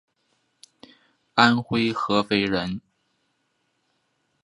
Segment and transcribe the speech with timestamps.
[1.35, 2.81] 安徽合肥人。